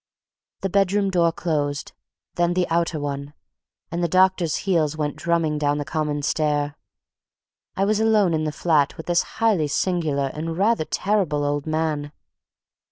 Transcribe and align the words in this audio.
The 0.61 0.69
bedroom 0.71 1.11
door 1.11 1.31
closed, 1.31 1.91
then 2.33 2.55
the 2.55 2.67
outer 2.71 2.99
one, 2.99 3.35
and 3.91 4.03
the 4.03 4.07
doctor's 4.07 4.55
heels 4.65 4.97
went 4.97 5.15
drumming 5.15 5.59
down 5.59 5.77
the 5.77 5.85
common 5.85 6.23
stair. 6.23 6.75
I 7.77 7.85
was 7.85 7.99
alone 7.99 8.33
in 8.33 8.43
the 8.45 8.51
flat 8.51 8.97
with 8.97 9.05
this 9.05 9.21
highly 9.37 9.67
singular 9.67 10.31
and 10.33 10.57
rather 10.57 10.85
terrible 10.85 11.43
old 11.43 11.67
man. 11.67 12.11